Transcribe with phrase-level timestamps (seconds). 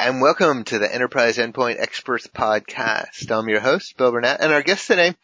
[0.00, 3.30] and welcome to the Enterprise Endpoint Experts Podcast.
[3.30, 5.14] I'm your host, Bill Burnett, and our guest today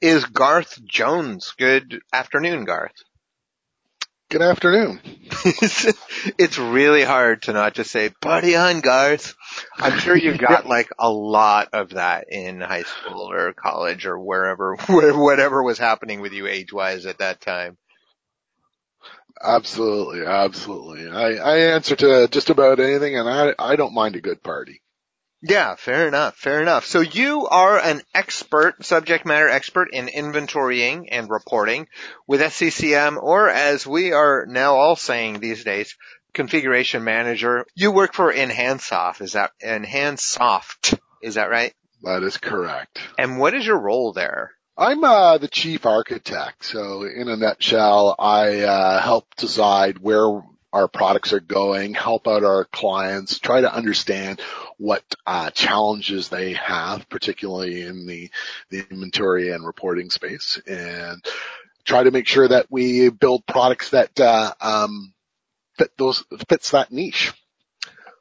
[0.00, 1.52] is Garth Jones.
[1.58, 2.94] Good afternoon, Garth.
[4.28, 5.00] Good afternoon.
[6.38, 9.34] it's really hard to not just say, party on, Garth.
[9.76, 14.16] I'm sure you got like a lot of that in high school or college or
[14.16, 17.78] wherever, whatever was happening with you age-wise at that time.
[19.42, 21.08] Absolutely, absolutely.
[21.08, 24.82] I, I answer to just about anything and I, I don't mind a good party.
[25.42, 26.84] Yeah, fair enough, fair enough.
[26.84, 31.88] So you are an expert, subject matter expert in inventorying and reporting
[32.26, 35.96] with SCCM, or as we are now all saying these days,
[36.34, 37.64] configuration manager.
[37.74, 41.72] You work for Enhansoft, is that, Enhansoft, is that right?
[42.02, 42.98] That is correct.
[43.18, 44.52] And what is your role there?
[44.80, 46.64] I'm uh, the chief architect.
[46.64, 52.44] So in a nutshell, I uh, help decide where our products are going, help out
[52.44, 54.40] our clients, try to understand
[54.78, 58.30] what uh, challenges they have, particularly in the,
[58.70, 61.22] the inventory and reporting space, and
[61.84, 65.12] try to make sure that we build products that uh, um,
[65.76, 67.34] fit those fits that niche.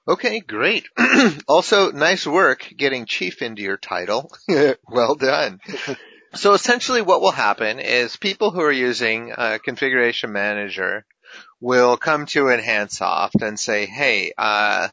[0.06, 0.90] Okay, great.
[1.48, 4.30] also, nice work getting chief into your title.
[4.90, 5.62] well done.
[6.36, 11.06] So essentially what will happen is people who are using a configuration manager
[11.60, 14.90] will come to Enhansoft and say, hey, uh,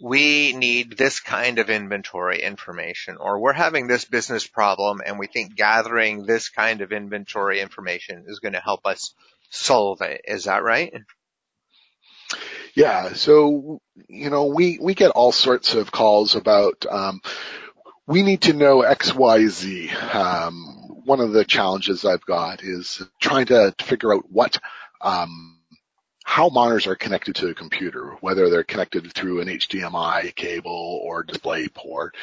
[0.00, 5.26] we need this kind of inventory information or we're having this business problem and we
[5.26, 9.14] think gathering this kind of inventory information is going to help us
[9.50, 10.20] solve it.
[10.24, 10.92] Is that right?
[12.74, 13.14] Yeah.
[13.14, 17.20] So, you know, we, we get all sorts of calls about, um,
[18.08, 19.90] we need to know X, Y, Z.
[19.90, 24.58] Um, one of the challenges I've got is trying to figure out what,
[25.02, 25.58] um,
[26.24, 31.22] how monitors are connected to a computer, whether they're connected through an HDMI cable or
[31.22, 32.16] display port.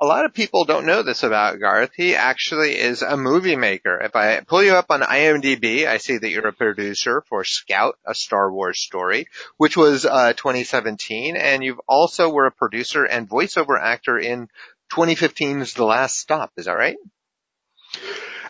[0.00, 1.90] A lot of people don't know this about Garth.
[1.96, 4.00] He actually is a movie maker.
[4.00, 7.98] If I pull you up on IMDb, I see that you're a producer for Scout,
[8.04, 9.26] a Star Wars story,
[9.56, 14.48] which was uh, 2017, and you've also were a producer and voiceover actor in
[14.92, 16.52] 2015's The Last Stop.
[16.56, 16.96] Is that right?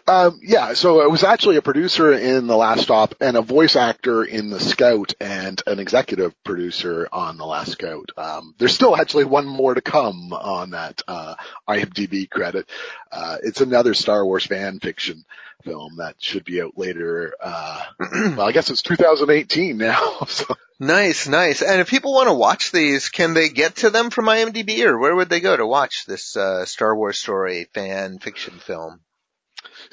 [0.09, 3.77] Um, yeah, so I was actually a producer in The Last Stop and a voice
[3.77, 8.11] actor in The Scout and an executive producer on The Last Scout.
[8.17, 11.37] Um, there's still actually one more to come on that uh,
[11.69, 12.69] IMDb credit.
[13.13, 15.25] Uh, it's another Star Wars fan fiction
[15.63, 17.35] film that should be out later.
[17.41, 17.85] Uh,
[18.37, 20.19] well, I guess it's 2018 now.
[20.27, 20.47] So.
[20.81, 21.63] Nice, nice.
[21.63, 24.99] And if people want to watch these, can they get to them from IMDb, or
[24.99, 29.01] where would they go to watch this uh, Star Wars story fan fiction film?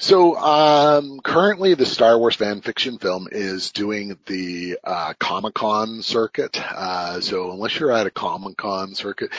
[0.00, 6.00] So um, currently, the Star Wars fan fiction film is doing the uh, Comic Con
[6.00, 6.58] circuit.
[6.58, 9.30] Uh, so unless you're at a Comic Con circuit,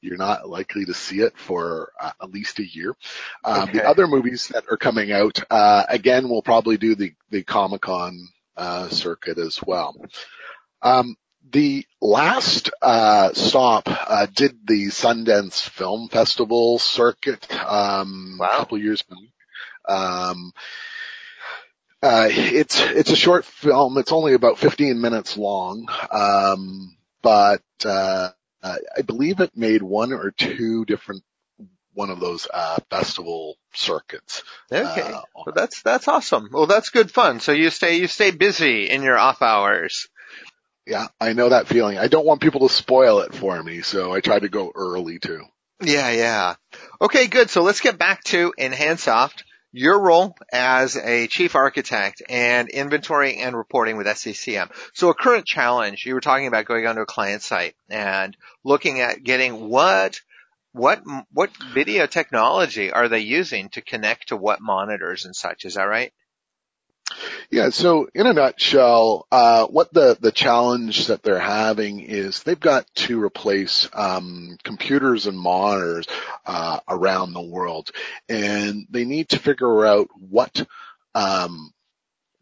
[0.00, 2.96] you're not likely to see it for uh, at least a year.
[3.44, 3.72] Um, okay.
[3.74, 7.82] The other movies that are coming out, uh, again, will probably do the the Comic
[7.82, 9.94] Con uh, circuit as well.
[10.80, 11.16] Um,
[11.50, 18.46] the last uh, stop uh, did the Sundance Film Festival circuit um, wow.
[18.46, 19.18] a couple years back.
[19.88, 20.52] Um,
[22.02, 23.96] uh, it's it's a short film.
[23.98, 28.30] It's only about 15 minutes long, um, but uh,
[28.62, 31.22] I believe it made one or two different
[31.94, 34.42] one of those uh, festival circuits.
[34.72, 36.48] Okay, uh, well that's that's awesome.
[36.52, 37.40] Well, that's good fun.
[37.40, 40.08] So you stay you stay busy in your off hours.
[40.86, 41.98] Yeah, I know that feeling.
[41.98, 45.20] I don't want people to spoil it for me, so I try to go early
[45.20, 45.44] too.
[45.80, 46.54] Yeah, yeah.
[47.00, 47.50] Okay, good.
[47.50, 53.56] So let's get back to Enhansoft your role as a chief architect and inventory and
[53.56, 54.70] reporting with SCCM.
[54.92, 59.00] So a current challenge, you were talking about going onto a client site and looking
[59.00, 60.20] at getting what
[60.72, 65.64] what what video technology are they using to connect to what monitors and such?
[65.64, 66.12] Is that right?
[67.50, 67.70] Yeah.
[67.70, 72.86] So in a nutshell, uh, what the, the challenge that they're having is they've got
[72.94, 76.06] to replace, um, computers and monitors,
[76.46, 77.90] uh, around the world
[78.28, 80.66] and they need to figure out what,
[81.14, 81.72] um,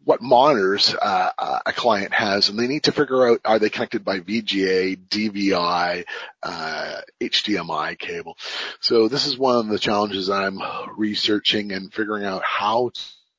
[0.05, 4.05] what monitors uh, a client has, and they need to figure out are they connected
[4.05, 6.05] by VGA, DVI,
[6.43, 8.37] uh, HDMI cable.
[8.81, 10.61] So this is one of the challenges I'm
[10.97, 12.91] researching and figuring out how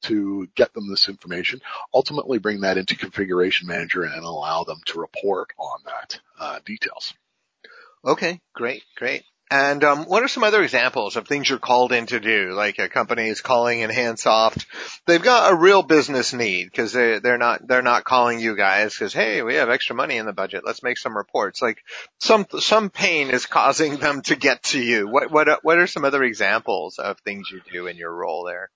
[0.03, 1.61] to get them this information,
[1.93, 7.13] ultimately bring that into configuration manager and allow them to report on that uh, details.
[8.03, 9.23] Okay, great, great.
[9.51, 12.53] And um, what are some other examples of things you're called in to do?
[12.53, 14.65] Like a company is calling in Enhansoft.
[15.05, 18.93] They've got a real business need because they they're not they're not calling you guys
[18.93, 21.61] because hey we have extra money in the budget let's make some reports.
[21.61, 21.79] Like
[22.17, 25.09] some some pain is causing them to get to you.
[25.09, 28.69] What what what are some other examples of things you do in your role there?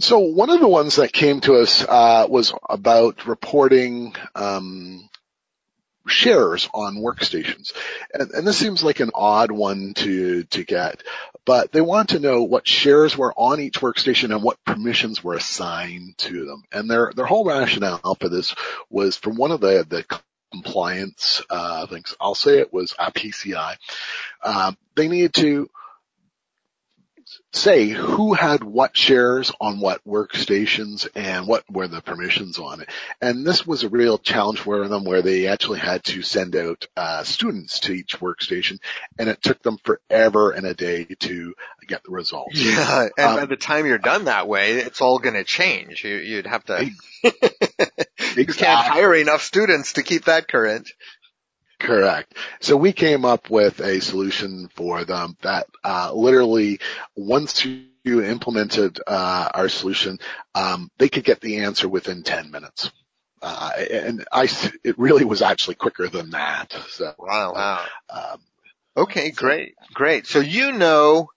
[0.00, 5.08] So one of the ones that came to us uh, was about reporting um,
[6.06, 7.72] shares on workstations.
[8.14, 11.02] And, and, this seems like an odd one to, to get,
[11.44, 15.34] but they want to know what shares were on each workstation and what permissions were
[15.34, 16.62] assigned to them.
[16.72, 18.54] And their, their whole rationale for this
[18.88, 20.04] was from one of the, the
[20.50, 22.16] compliance, uh, things.
[22.18, 23.76] I'll say it was PCI.
[24.42, 25.70] Uh, they needed to
[27.52, 32.88] say who had what shares on what workstations and what were the permissions on it.
[33.20, 36.86] And this was a real challenge for them where they actually had to send out
[36.96, 38.78] uh, students to each workstation
[39.18, 41.54] and it took them forever and a day to
[41.86, 42.60] get the results.
[42.60, 46.04] Yeah, and um, by the time you're done that way, it's all going to change.
[46.04, 46.90] You, would have to.
[48.36, 50.88] you can't hire enough students to keep that current.
[51.80, 52.34] Correct.
[52.60, 56.78] So we came up with a solution for them that uh, literally
[57.16, 60.18] once you implemented uh, our solution,
[60.54, 62.92] um, they could get the answer within 10 minutes.
[63.40, 64.46] Uh, and I,
[64.84, 66.76] it really was actually quicker than that.
[66.90, 67.54] So, wow.
[67.54, 67.86] wow.
[68.10, 68.40] Um,
[68.98, 70.26] okay, great, great.
[70.26, 71.30] So you know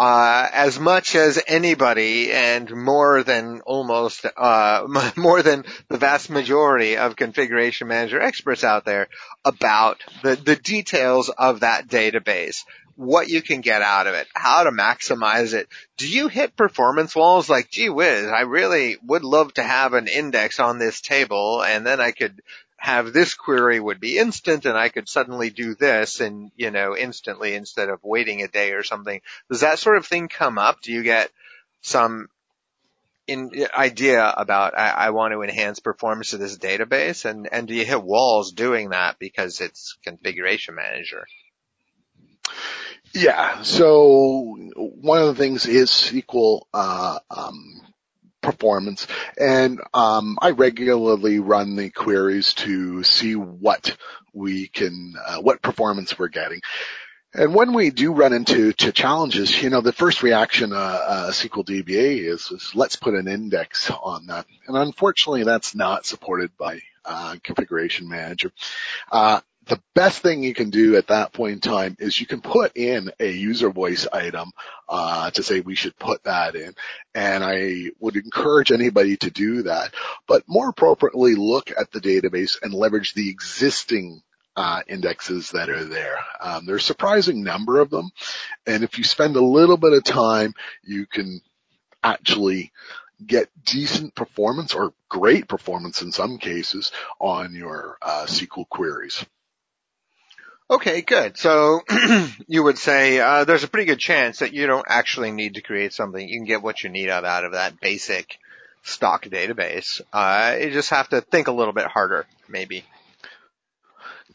[0.00, 4.86] uh, as much as anybody and more than almost, uh,
[5.16, 9.08] more than the vast majority of configuration manager experts out there
[9.44, 12.64] about the, the details of that database,
[12.96, 15.68] what you can get out of it, how to maximize it.
[15.98, 20.08] Do you hit performance walls like, gee whiz, I really would love to have an
[20.08, 22.40] index on this table and then I could
[22.80, 26.96] have this query would be instant and I could suddenly do this and, you know,
[26.96, 29.20] instantly instead of waiting a day or something.
[29.50, 30.80] Does that sort of thing come up?
[30.80, 31.30] Do you get
[31.82, 32.30] some
[33.26, 37.74] in, idea about I, I want to enhance performance of this database and, and do
[37.74, 41.26] you hit walls doing that because it's configuration manager?
[43.12, 43.60] Yeah.
[43.60, 47.82] So one of the things is SQL uh, um,
[48.50, 49.06] performance.
[49.38, 53.96] And um, I regularly run the queries to see what
[54.32, 56.60] we can, uh, what performance we're getting.
[57.32, 61.30] And when we do run into to challenges, you know, the first reaction uh, uh,
[61.30, 64.46] SQL DBA is, is let's put an index on that.
[64.66, 68.50] And unfortunately, that's not supported by uh, Configuration Manager.
[69.70, 72.76] The best thing you can do at that point in time is you can put
[72.76, 74.50] in a user voice item
[74.88, 76.74] uh, to say we should put that in,
[77.14, 79.94] and I would encourage anybody to do that.
[80.26, 84.22] But more appropriately, look at the database and leverage the existing
[84.56, 86.18] uh, indexes that are there.
[86.40, 88.10] Um, there's a surprising number of them,
[88.66, 90.52] and if you spend a little bit of time,
[90.82, 91.42] you can
[92.02, 92.72] actually
[93.24, 96.90] get decent performance or great performance in some cases
[97.20, 99.24] on your uh, SQL queries.
[100.70, 101.36] Okay, good.
[101.36, 101.80] So
[102.46, 105.62] you would say uh, there's a pretty good chance that you don't actually need to
[105.62, 106.26] create something.
[106.26, 108.38] You can get what you need out, out of that basic
[108.84, 110.00] stock database.
[110.12, 112.84] Uh, you just have to think a little bit harder, maybe.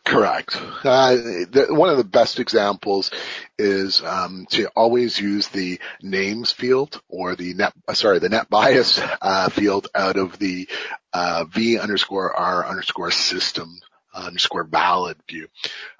[0.03, 0.57] Correct.
[0.83, 3.11] Uh, the, one of the best examples
[3.57, 9.17] is um, to always use the names field or the net, uh, sorry, the NetBIOS
[9.21, 10.67] uh, field out of the
[11.13, 13.79] uh, v underscore r underscore system
[14.15, 15.47] underscore valid view.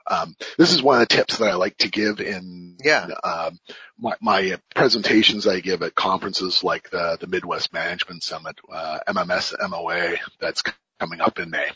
[0.07, 3.07] Um, this is one of the tips that I like to give in yeah.
[3.23, 3.60] um,
[3.98, 9.53] my, my, presentations I give at conferences like the, the Midwest Management Summit, uh, MMS
[9.69, 10.63] MOA that's
[11.00, 11.69] coming up in May.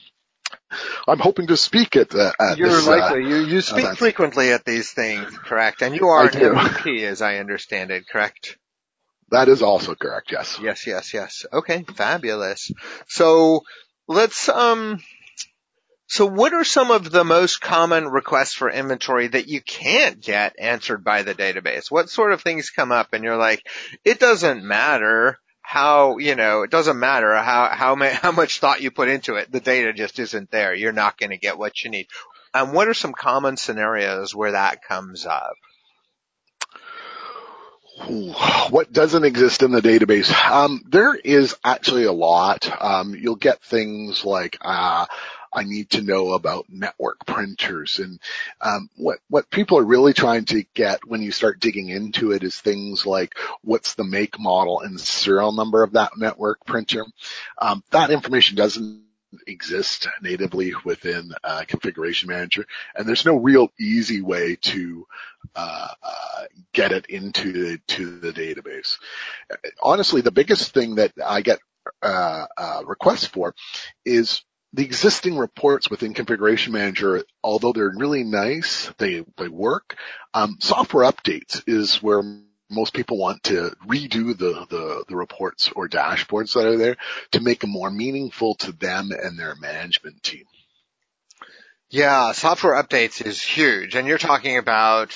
[1.08, 3.24] I'm hoping to speak at, uh, at You're this, uh, likely.
[3.24, 3.98] Uh, you, you speak event.
[3.98, 5.82] frequently at these things, correct?
[5.82, 8.58] And you are an MVP as I understand it, correct?
[9.32, 10.60] That is also correct, yes.
[10.62, 11.46] Yes, yes, yes.
[11.52, 12.72] Okay, fabulous.
[13.08, 13.62] So
[14.08, 15.02] let's, um,
[16.10, 20.56] so what are some of the most common requests for inventory that you can't get
[20.58, 21.92] answered by the database?
[21.92, 23.64] What sort of things come up and you're like,
[24.04, 28.90] it doesn't matter how, you know, it doesn't matter how, how, how much thought you
[28.90, 29.52] put into it.
[29.52, 30.74] The data just isn't there.
[30.74, 32.08] You're not going to get what you need.
[32.56, 35.54] And what are some common scenarios where that comes up?
[38.72, 40.34] What doesn't exist in the database?
[40.34, 42.68] Um, there is actually a lot.
[42.82, 45.06] Um, you'll get things like, uh,
[45.52, 48.00] I need to know about network printers.
[48.00, 48.20] And
[48.62, 52.44] um, what what people are really trying to get when you start digging into it
[52.44, 57.06] is things like what's the make, model, and serial number of that network printer.
[57.58, 59.04] Um, that information doesn't
[59.48, 62.66] exist natively within uh, Configuration Manager,
[62.96, 65.06] and there's no real easy way to
[65.56, 68.98] uh, uh, get it into the, to the database.
[69.82, 71.60] Honestly, the biggest thing that I get
[72.02, 73.56] uh, uh, requests for
[74.06, 79.96] is the existing reports within Configuration Manager, although they're really nice, they, they work.
[80.34, 82.22] Um, software updates is where
[82.70, 86.98] most people want to redo the, the, the, reports or dashboards that are there
[87.32, 90.46] to make them more meaningful to them and their management team.
[91.90, 93.96] Yeah, software updates is huge.
[93.96, 95.12] And you're talking about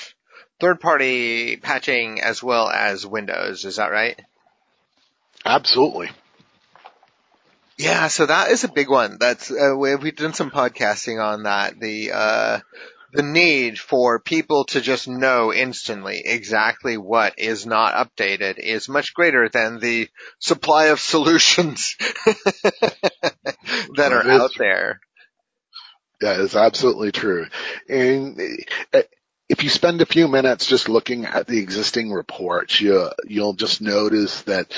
[0.58, 3.64] third party patching as well as Windows.
[3.64, 4.20] Is that right?
[5.46, 6.10] Absolutely.
[7.76, 9.16] Yeah, so that is a big one.
[9.18, 11.78] That's uh, we've done some podcasting on that.
[11.80, 12.60] The uh,
[13.14, 19.14] the need for people to just know instantly exactly what is not updated is much
[19.14, 21.96] greater than the supply of solutions
[23.96, 25.00] that are out there.
[26.20, 27.46] That is absolutely true.
[27.88, 28.40] And
[28.92, 29.02] uh,
[29.48, 33.80] if you spend a few minutes just looking at the existing reports, you, you'll just
[33.80, 34.72] notice that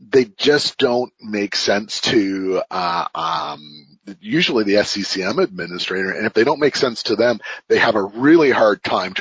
[0.00, 6.44] they just don't make sense to uh, um, usually the SCCM administrator, and if they
[6.44, 9.14] don't make sense to them, they have a really hard time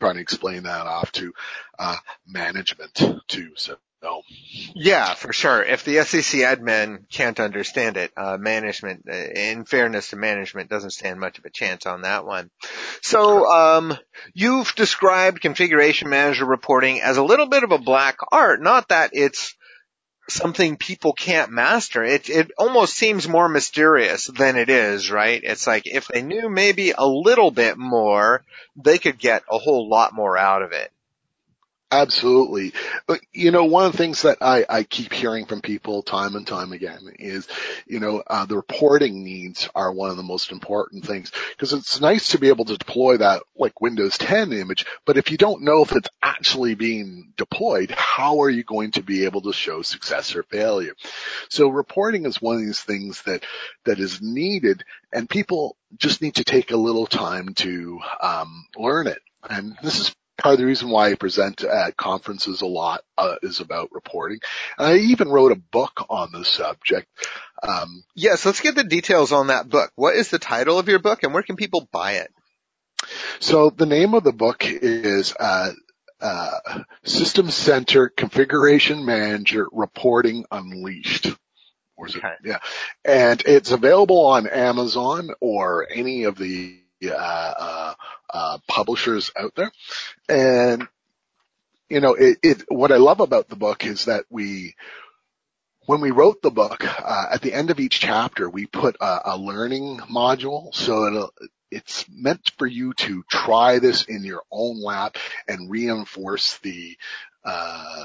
[0.00, 1.32] trying to explain that off to
[1.78, 3.50] uh, management too.
[3.56, 3.76] So.
[4.02, 4.22] No.
[4.74, 5.62] Yeah, for sure.
[5.62, 10.92] If the SEC admin can't understand it, uh, management, uh, in fairness to management, doesn't
[10.92, 12.50] stand much of a chance on that one.
[13.02, 13.94] So, um,
[14.32, 18.62] you've described configuration manager reporting as a little bit of a black art.
[18.62, 19.54] Not that it's
[20.30, 22.02] something people can't master.
[22.04, 25.40] It it almost seems more mysterious than it is, right?
[25.42, 28.42] It's like if they knew maybe a little bit more,
[28.76, 30.90] they could get a whole lot more out of it.
[31.92, 32.72] Absolutely.
[33.08, 36.36] But, you know, one of the things that I, I keep hearing from people time
[36.36, 37.48] and time again is,
[37.84, 42.00] you know, uh, the reporting needs are one of the most important things because it's
[42.00, 45.62] nice to be able to deploy that like Windows 10 image, but if you don't
[45.62, 49.82] know if it's actually being deployed, how are you going to be able to show
[49.82, 50.94] success or failure?
[51.48, 53.44] So reporting is one of these things that,
[53.84, 59.08] that is needed and people just need to take a little time to, um, learn
[59.08, 59.18] it.
[59.48, 63.36] And this is part of the reason why I present at conferences a lot uh,
[63.42, 64.38] is about reporting.
[64.78, 67.06] And I even wrote a book on the subject.
[67.62, 69.92] Um, yes, let's get the details on that book.
[69.94, 72.32] What is the title of your book, and where can people buy it?
[73.38, 75.72] So the name of the book is uh,
[76.20, 81.28] uh, System Center Configuration Manager Reporting Unleashed.
[82.02, 82.32] Okay.
[82.42, 82.60] Yeah,
[83.04, 87.94] and it's available on Amazon or any of the uh,
[88.32, 89.72] uh, publishers out there.
[90.28, 90.86] And,
[91.88, 94.74] you know, it, it, what I love about the book is that we,
[95.86, 99.32] when we wrote the book, uh, at the end of each chapter, we put a,
[99.32, 100.74] a learning module.
[100.74, 101.30] So
[101.70, 105.16] it's meant for you to try this in your own lab
[105.48, 106.96] and reinforce the,
[107.44, 108.04] uh,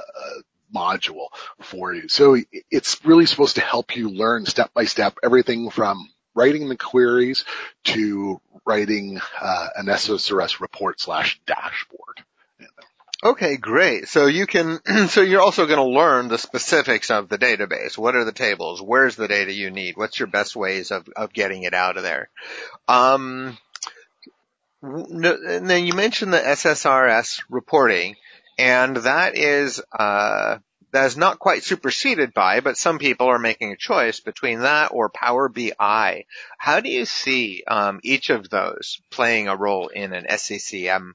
[0.73, 1.27] module
[1.61, 2.09] for you.
[2.09, 2.37] So
[2.69, 7.45] it's really supposed to help you learn step by step everything from writing the queries
[7.85, 12.23] to writing uh, an SSRS report slash dashboard.
[13.23, 14.07] Okay, great.
[14.07, 17.97] So you can, so you're also going to learn the specifics of the database.
[17.97, 18.81] What are the tables?
[18.81, 19.97] Where's the data you need?
[19.97, 22.29] What's your best ways of, of getting it out of there?
[22.87, 23.57] Um,
[24.83, 28.15] and then you mentioned the SSRS reporting,
[28.59, 30.59] and that is, uh,
[30.95, 34.93] that is not quite superseded by, but some people are making a choice between that
[34.93, 36.23] or Power BI.
[36.57, 41.11] How do you see um, each of those playing a role in an SCCM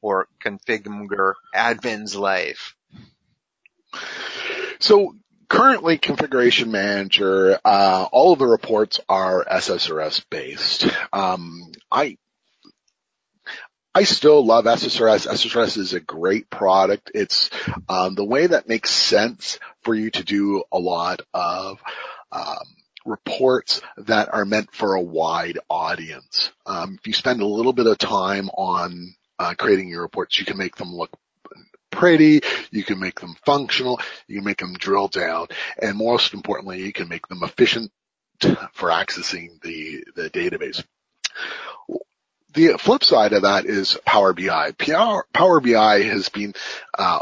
[0.00, 2.76] or configure admin's life?
[4.78, 5.16] So
[5.48, 10.86] currently configuration manager, uh, all of the reports are SSRS based.
[11.12, 12.18] Um, I
[13.96, 15.28] I still love SSRS.
[15.28, 17.12] SSRS is a great product.
[17.14, 17.48] It's
[17.88, 21.80] um, the way that makes sense for you to do a lot of
[22.32, 22.64] um,
[23.06, 26.50] reports that are meant for a wide audience.
[26.66, 30.44] Um, if you spend a little bit of time on uh, creating your reports, you
[30.44, 31.10] can make them look
[31.92, 32.40] pretty,
[32.72, 35.46] you can make them functional, you can make them drill down,
[35.80, 37.92] and most importantly, you can make them efficient
[38.72, 40.82] for accessing the, the database.
[42.54, 44.72] The flip side of that is Power BI.
[45.32, 46.54] Power, BI has been
[46.96, 47.18] uh,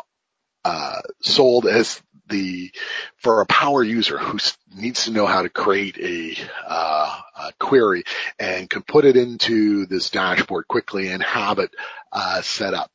[0.62, 2.70] uh, sold as the
[3.16, 4.38] for a power user who
[4.74, 6.36] needs to know how to create a,
[6.66, 8.04] uh, a, query
[8.38, 11.70] and can put it into this dashboard quickly and have it
[12.12, 12.90] uh, set up.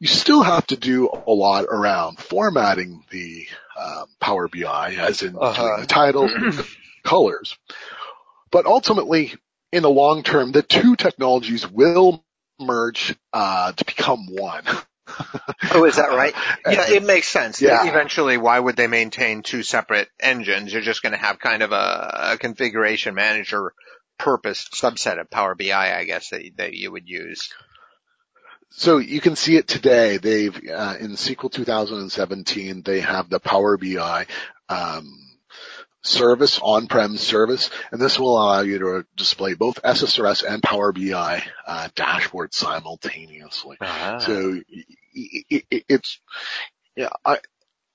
[0.00, 3.46] You still have to do a lot around formatting the
[3.78, 5.80] um, Power BI, as in uh-huh.
[5.80, 6.30] the title,
[7.04, 7.56] colors.
[8.50, 9.34] But ultimately,
[9.72, 12.24] in the long term, the two technologies will
[12.58, 14.64] merge uh, to become one.
[15.72, 16.34] oh, is that right?
[16.66, 17.62] Yeah, it makes sense.
[17.62, 17.88] Yeah.
[17.88, 20.72] Eventually, why would they maintain two separate engines?
[20.72, 23.72] You're just going to have kind of a, a, configuration manager
[24.18, 27.48] purpose subset of Power BI, I guess, that, that you would use.
[28.70, 30.18] So you can see it today.
[30.18, 34.26] They've uh, in SQL 2017 they have the Power BI
[34.68, 35.27] um,
[36.02, 41.42] service, on-prem service, and this will allow you to display both SSRS and Power BI
[41.66, 43.76] uh, dashboards simultaneously.
[43.80, 44.18] Ah.
[44.18, 44.60] So
[45.14, 46.20] it, it, it's,
[46.96, 47.38] yeah, I,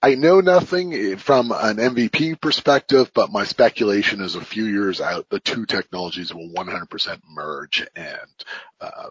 [0.01, 5.29] I know nothing from an MVP perspective, but my speculation is a few years out,
[5.29, 8.45] the two technologies will 100% merge and,
[8.81, 9.09] uh,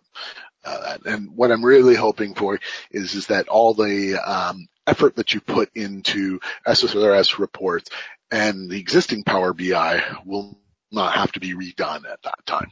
[0.65, 5.33] uh, and what I'm really hoping for is, is that all the, um, effort that
[5.33, 7.89] you put into SSRS reports
[8.33, 10.59] and the existing Power BI will
[10.91, 12.71] not have to be redone at that time.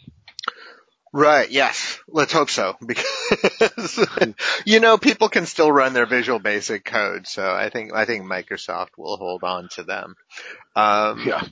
[1.13, 1.51] Right.
[1.51, 1.99] Yes.
[2.09, 3.99] Let's hope so because
[4.65, 8.25] you know people can still run their Visual Basic code, so I think I think
[8.25, 10.15] Microsoft will hold on to them.
[10.77, 11.43] Um, yeah.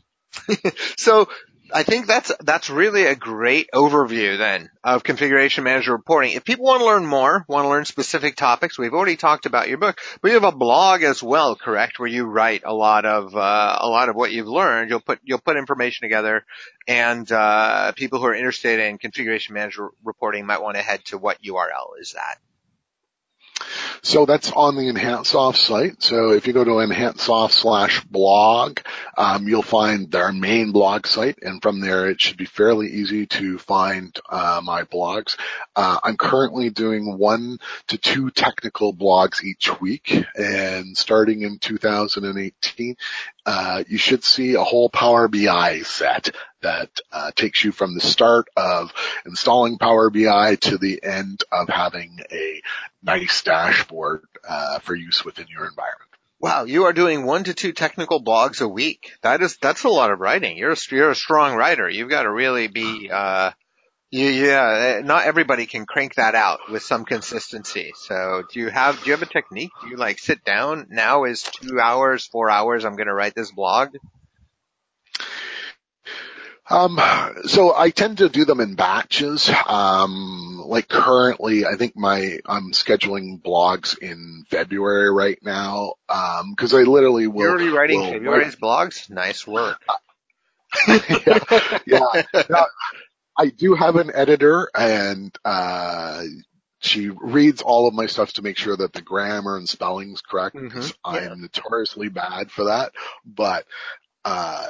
[0.97, 1.29] so
[1.73, 6.33] I think that's that's really a great overview then of configuration manager reporting.
[6.33, 9.69] If people want to learn more, want to learn specific topics, we've already talked about
[9.69, 11.99] your book, but you have a blog as well, correct?
[11.99, 14.91] Where you write a lot of uh, a lot of what you've learned.
[14.91, 16.45] You'll put you'll put information together,
[16.87, 21.19] and uh, people who are interested in configuration manager reporting might want to head to
[21.19, 22.39] what URL is that?
[24.03, 26.03] So that's on the Enhansoft site.
[26.03, 28.81] So if you go to Enhansoft slash blog,
[29.17, 33.27] um, you'll find their main blog site, and from there it should be fairly easy
[33.27, 35.37] to find uh, my blogs.
[35.75, 42.97] Uh, I'm currently doing one to two technical blogs each week, and starting in 2018,
[43.47, 48.01] uh, you should see a whole Power BI set that uh, takes you from the
[48.01, 48.93] start of
[49.27, 52.61] installing Power BI to the end of having a
[53.03, 56.11] nice dashboard uh, for use within your environment.
[56.41, 59.13] Wow, you are doing one to two technical blogs a week.
[59.23, 60.57] That is that's a lot of writing.
[60.57, 61.89] You're a, you're a strong writer.
[61.89, 63.11] You've got to really be.
[63.13, 63.51] Uh,
[64.11, 67.93] yeah, not everybody can crank that out with some consistency.
[67.95, 69.73] So, do you have do you have a technique?
[69.83, 70.87] Do you like sit down?
[70.89, 72.85] Now is two hours, four hours.
[72.85, 73.97] I'm going to write this blog.
[76.71, 77.01] Um,
[77.47, 79.51] so I tend to do them in batches.
[79.67, 85.95] Um, like currently, I think my, I'm scheduling blogs in February right now.
[86.09, 87.43] Um, cause I literally will.
[87.43, 89.11] You're already writing February's write, blogs?
[89.11, 89.81] Nice work.
[90.89, 91.39] yeah.
[91.87, 92.43] yeah.
[92.51, 92.67] Now,
[93.39, 96.25] I do have an editor and, uh,
[96.81, 100.55] she reads all of my stuff to make sure that the grammar and spelling's correct
[100.55, 101.15] because mm-hmm.
[101.15, 101.33] yeah.
[101.33, 102.93] I'm notoriously bad for that.
[103.25, 103.65] But,
[104.25, 104.69] uh,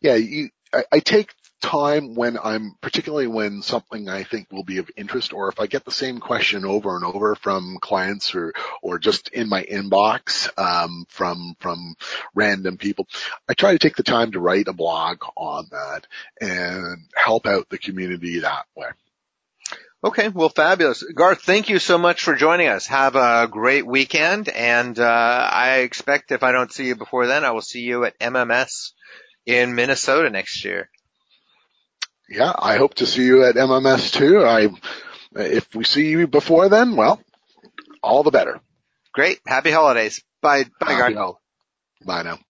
[0.00, 4.78] yeah, you, I, I take time when I'm, particularly when something I think will be
[4.78, 8.52] of interest or if I get the same question over and over from clients or,
[8.82, 11.96] or just in my inbox, um, from, from
[12.34, 13.08] random people,
[13.48, 16.06] I try to take the time to write a blog on that
[16.40, 18.88] and help out the community that way.
[20.04, 21.02] Okay, well, fabulous.
[21.02, 22.86] Garth, thank you so much for joining us.
[22.86, 27.44] Have a great weekend, and uh, I expect if I don't see you before then,
[27.44, 28.92] I will see you at MMS
[29.46, 30.90] in Minnesota next year.
[32.28, 34.44] Yeah, I hope to see you at MMS too.
[34.44, 34.68] I,
[35.36, 37.20] if we see you before then, well,
[38.02, 38.60] all the better.
[39.12, 39.38] Great.
[39.46, 40.22] Happy holidays.
[40.42, 40.64] Bye.
[40.80, 41.14] Bye, Happy
[42.04, 42.38] Bye now.